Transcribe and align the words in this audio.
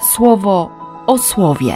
słowo 0.00 0.70
o 1.06 1.18
słowie. 1.18 1.74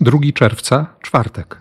Drugi 0.00 0.32
czerwca, 0.32 0.86
czwartek. 1.02 1.60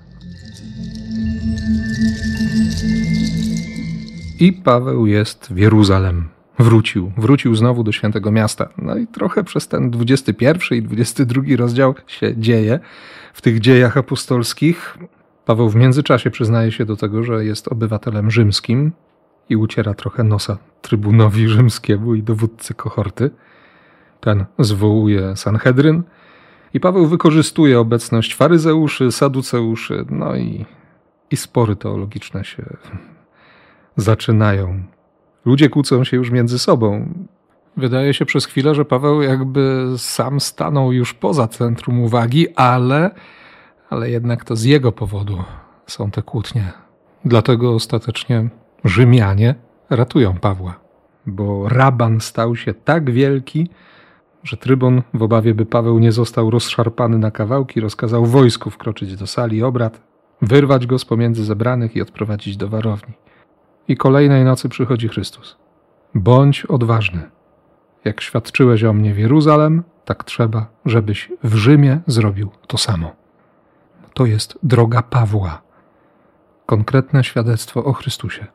I 4.39 4.53
Paweł 4.53 5.07
jest 5.07 5.53
w 5.53 5.57
Jeruzalem. 5.57 6.29
Wrócił, 6.59 7.11
wrócił 7.17 7.55
znowu 7.55 7.83
do 7.83 7.91
świętego 7.91 8.31
miasta. 8.31 8.69
No 8.77 8.97
i 8.97 9.07
trochę 9.07 9.43
przez 9.43 9.67
ten 9.67 9.91
21 9.91 10.77
i 10.77 10.81
22 10.81 11.41
rozdział 11.57 11.95
się 12.07 12.37
dzieje 12.37 12.79
w 13.33 13.41
tych 13.41 13.59
dziejach 13.59 13.97
apostolskich. 13.97 14.97
Paweł 15.45 15.69
w 15.69 15.75
międzyczasie 15.75 16.31
przyznaje 16.31 16.71
się 16.71 16.85
do 16.85 16.95
tego, 16.95 17.23
że 17.23 17.45
jest 17.45 17.67
obywatelem 17.67 18.31
rzymskim 18.31 18.91
i 19.49 19.55
uciera 19.55 19.93
trochę 19.93 20.23
nosa 20.23 20.57
trybunowi 20.81 21.47
rzymskiemu 21.55 22.15
i 22.15 22.23
dowódcy 22.23 22.73
kohorty. 22.73 23.29
Ten 24.19 24.45
zwołuje 24.59 25.35
Sanhedryn 25.35 26.03
i 26.73 26.79
Paweł 26.79 27.07
wykorzystuje 27.07 27.79
obecność 27.79 28.35
faryzeuszy, 28.35 29.11
saduceuszy, 29.11 30.05
no 30.09 30.35
i, 30.35 30.65
i 31.31 31.37
spory 31.37 31.75
teologiczne 31.75 32.45
się 32.45 32.63
zaczynają. 33.97 34.83
Ludzie 35.45 35.69
kłócą 35.69 36.03
się 36.03 36.17
już 36.17 36.31
między 36.31 36.59
sobą. 36.59 37.13
Wydaje 37.77 38.13
się 38.13 38.25
przez 38.25 38.45
chwilę, 38.45 38.75
że 38.75 38.85
Paweł 38.85 39.21
jakby 39.21 39.85
sam 39.97 40.39
stanął 40.39 40.91
już 40.91 41.13
poza 41.13 41.47
centrum 41.47 41.99
uwagi, 41.99 42.55
ale, 42.55 43.11
ale 43.89 44.09
jednak 44.09 44.43
to 44.43 44.55
z 44.55 44.63
jego 44.63 44.91
powodu 44.91 45.43
są 45.87 46.11
te 46.11 46.21
kłótnie. 46.21 46.73
Dlatego 47.25 47.73
ostatecznie 47.73 48.49
Rzymianie 48.83 49.55
ratują 49.89 50.33
Pawła, 50.33 50.79
bo 51.25 51.69
raban 51.69 52.21
stał 52.21 52.55
się 52.55 52.73
tak 52.73 53.11
wielki, 53.11 53.69
że 54.43 54.57
trybun 54.57 55.01
w 55.13 55.23
obawie, 55.23 55.53
by 55.53 55.65
Paweł 55.65 55.99
nie 55.99 56.11
został 56.11 56.49
rozszarpany 56.49 57.17
na 57.17 57.31
kawałki, 57.31 57.79
rozkazał 57.79 58.25
wojsku 58.25 58.69
wkroczyć 58.69 59.15
do 59.15 59.27
sali 59.27 59.63
obrad, 59.63 60.01
wyrwać 60.41 60.87
go 60.87 60.99
z 60.99 61.05
pomiędzy 61.05 61.45
zebranych 61.45 61.95
i 61.95 62.01
odprowadzić 62.01 62.57
do 62.57 62.69
warowni. 62.69 63.13
I 63.87 63.97
kolejnej 63.97 64.43
nocy 64.43 64.69
przychodzi 64.69 65.07
Chrystus. 65.07 65.57
Bądź 66.15 66.65
odważny. 66.65 67.29
Jak 68.05 68.21
świadczyłeś 68.21 68.83
o 68.83 68.93
mnie 68.93 69.13
w 69.13 69.19
Jeruzalem, 69.19 69.83
tak 70.05 70.23
trzeba, 70.23 70.67
żebyś 70.85 71.31
w 71.43 71.55
Rzymie 71.55 71.99
zrobił 72.07 72.49
to 72.67 72.77
samo. 72.77 73.24
To 74.15 74.25
jest 74.25 74.59
droga 74.63 75.01
Pawła. 75.01 75.61
Konkretne 76.65 77.23
świadectwo 77.23 77.83
o 77.83 77.93
Chrystusie. 77.93 78.47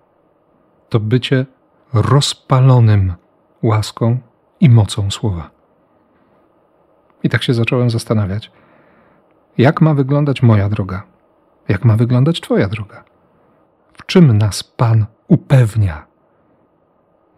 To 0.89 1.01
bycie 1.01 1.47
rozpalonym 1.93 3.15
łaską 3.63 4.19
i 4.61 4.71
mocą 4.71 5.11
słowa. 5.11 5.51
I 7.23 7.29
tak 7.29 7.43
się 7.43 7.55
zacząłem 7.55 7.91
zastanawiać, 7.91 8.53
jak 9.59 9.81
ma 9.81 9.95
wyglądać 9.95 10.43
moja 10.43 10.69
droga, 10.69 11.03
jak 11.69 11.85
ma 11.85 11.97
wyglądać 11.97 12.41
Twoja 12.41 12.69
droga. 12.69 13.05
W 13.93 14.07
czym 14.07 14.39
nas 14.39 14.63
Pan 14.63 15.07
upewnia? 15.29 16.07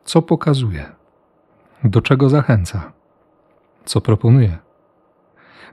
Co 0.05 0.23
pokazuje? 0.23 0.93
Do 1.84 2.03
czego 2.03 2.28
zachęca? 2.28 2.93
Co 3.84 4.00
proponuje? 4.00 4.59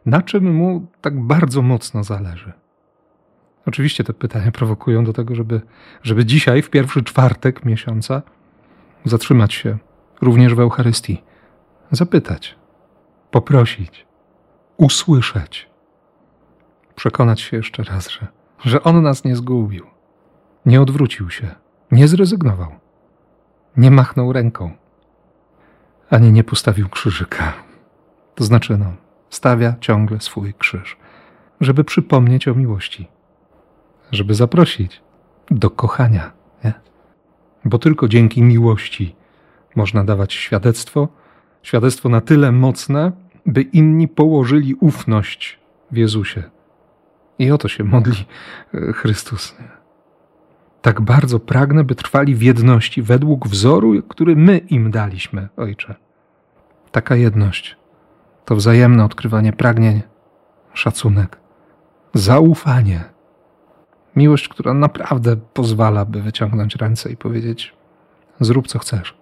Na 0.05 0.21
czym 0.21 0.55
mu 0.55 0.87
tak 1.01 1.19
bardzo 1.19 1.61
mocno 1.61 2.03
zależy? 2.03 2.53
Oczywiście 3.65 4.03
te 4.03 4.13
pytania 4.13 4.51
prowokują 4.51 5.03
do 5.03 5.13
tego, 5.13 5.35
żeby, 5.35 5.61
żeby 6.03 6.25
dzisiaj, 6.25 6.61
w 6.61 6.69
pierwszy 6.69 7.03
czwartek 7.03 7.65
miesiąca, 7.65 8.21
zatrzymać 9.05 9.53
się 9.53 9.77
również 10.21 10.55
w 10.55 10.59
Eucharystii, 10.59 11.23
zapytać, 11.91 12.55
poprosić, 13.31 14.07
usłyszeć, 14.77 15.69
przekonać 16.95 17.41
się 17.41 17.57
jeszcze 17.57 17.83
raz, 17.83 18.09
że, 18.09 18.27
że 18.59 18.83
On 18.83 19.01
nas 19.01 19.23
nie 19.23 19.35
zgubił, 19.35 19.85
nie 20.65 20.81
odwrócił 20.81 21.29
się, 21.29 21.47
nie 21.91 22.07
zrezygnował, 22.07 22.71
nie 23.77 23.91
machnął 23.91 24.33
ręką, 24.33 24.71
ani 26.09 26.31
nie 26.31 26.43
postawił 26.43 26.89
krzyżyka. 26.89 27.53
To 28.35 28.43
znaczy, 28.43 28.77
no, 28.77 28.93
stawia 29.29 29.75
ciągle 29.81 30.19
swój 30.19 30.53
krzyż, 30.53 30.97
żeby 31.61 31.83
przypomnieć 31.83 32.47
o 32.47 32.55
miłości, 32.55 33.07
żeby 34.11 34.35
zaprosić 34.35 35.01
do 35.51 35.69
kochania, 35.69 36.31
nie? 36.63 36.73
Bo 37.65 37.79
tylko 37.79 38.07
dzięki 38.07 38.41
miłości 38.43 39.15
można 39.75 40.03
dawać 40.03 40.33
świadectwo, 40.33 41.07
świadectwo 41.61 42.09
na 42.09 42.21
tyle 42.21 42.51
mocne, 42.51 43.11
by 43.45 43.61
inni 43.61 44.07
położyli 44.07 44.75
ufność 44.75 45.59
w 45.91 45.97
Jezusie. 45.97 46.43
I 47.39 47.51
o 47.51 47.57
to 47.57 47.67
się 47.67 47.83
modli 47.83 48.25
e, 48.73 48.93
Chrystus. 48.93 49.55
Tak 50.81 51.01
bardzo 51.01 51.39
pragnę, 51.39 51.83
by 51.83 51.95
trwali 51.95 52.35
w 52.35 52.41
jedności 52.41 53.01
według 53.01 53.47
wzoru, 53.47 54.03
który 54.03 54.35
my 54.35 54.57
im 54.57 54.91
daliśmy, 54.91 55.47
Ojcze. 55.57 55.95
Taka 56.91 57.15
jedność 57.15 57.78
to 58.49 58.55
wzajemne 58.55 59.05
odkrywanie 59.05 59.53
pragnień, 59.53 60.01
szacunek, 60.73 61.37
zaufanie. 62.13 63.03
Miłość, 64.15 64.47
która 64.47 64.73
naprawdę 64.73 65.37
pozwala, 65.37 66.05
by 66.05 66.21
wyciągnąć 66.21 66.75
ręce 66.75 67.11
i 67.11 67.17
powiedzieć: 67.17 67.75
Zrób 68.39 68.67
co 68.67 68.79
chcesz. 68.79 69.17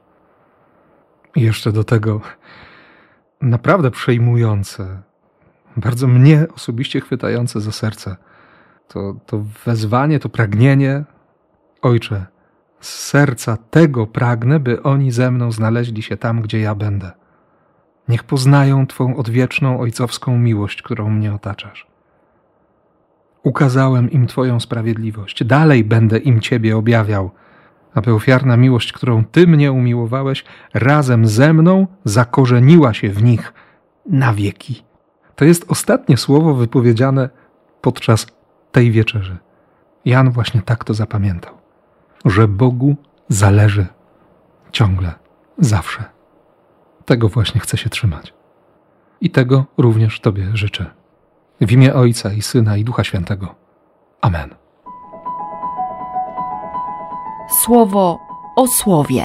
I 1.35 1.41
jeszcze 1.41 1.71
do 1.71 1.83
tego 1.83 2.21
naprawdę 3.41 3.91
przejmujące, 3.91 5.01
bardzo 5.77 6.07
mnie 6.07 6.45
osobiście 6.55 7.01
chwytające 7.01 7.61
za 7.61 7.71
serce. 7.71 8.15
To, 8.87 9.15
to 9.25 9.43
wezwanie, 9.65 10.19
to 10.19 10.29
pragnienie, 10.29 11.03
Ojcze, 11.81 12.25
z 12.79 12.89
serca 12.89 13.57
tego 13.57 14.07
pragnę, 14.07 14.59
by 14.59 14.83
oni 14.83 15.11
ze 15.11 15.31
mną 15.31 15.51
znaleźli 15.51 16.01
się 16.01 16.17
tam, 16.17 16.41
gdzie 16.41 16.59
ja 16.59 16.75
będę. 16.75 17.26
Niech 18.09 18.23
poznają 18.23 18.87
Twą 18.87 19.15
odwieczną 19.15 19.79
ojcowską 19.79 20.37
miłość, 20.37 20.81
którą 20.81 21.09
mnie 21.09 21.33
otaczasz. 21.33 21.87
Ukazałem 23.43 24.11
im 24.11 24.27
Twoją 24.27 24.59
sprawiedliwość, 24.59 25.43
dalej 25.43 25.83
będę 25.83 26.17
im 26.17 26.41
Ciebie 26.41 26.77
objawiał 26.77 27.31
aby 27.97 28.13
ofiarna 28.13 28.57
miłość, 28.57 28.93
którą 28.93 29.25
Ty 29.25 29.47
mnie 29.47 29.71
umiłowałeś, 29.71 30.45
razem 30.73 31.27
ze 31.27 31.53
mną 31.53 31.87
zakorzeniła 32.03 32.93
się 32.93 33.09
w 33.09 33.23
nich 33.23 33.53
na 34.05 34.33
wieki. 34.33 34.83
To 35.35 35.45
jest 35.45 35.65
ostatnie 35.71 36.17
słowo 36.17 36.53
wypowiedziane 36.53 37.29
podczas 37.81 38.27
tej 38.71 38.91
wieczerzy. 38.91 39.37
Jan 40.05 40.31
właśnie 40.31 40.61
tak 40.61 40.83
to 40.83 40.93
zapamiętał, 40.93 41.53
że 42.25 42.47
Bogu 42.47 42.95
zależy 43.29 43.85
ciągle, 44.71 45.13
zawsze. 45.57 46.16
Tego 47.07 47.29
właśnie 47.29 47.61
chce 47.61 47.77
się 47.77 47.89
trzymać. 47.89 48.33
I 49.21 49.29
tego 49.29 49.65
również 49.77 50.19
Tobie 50.19 50.47
życzę. 50.53 50.85
W 51.61 51.71
imię 51.71 51.93
Ojca 51.93 52.33
i 52.33 52.41
Syna 52.41 52.77
i 52.77 52.83
Ducha 52.83 53.03
Świętego. 53.03 53.55
Amen. 54.21 54.55
Słowo 57.49 58.19
o 58.55 58.67
słowie. 58.67 59.23